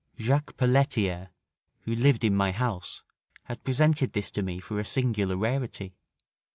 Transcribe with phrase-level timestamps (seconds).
[0.17, 1.29] Jaques Pelletier,
[1.81, 3.03] who lived in my house,
[3.43, 5.93] had presented this to me for a singular rarity.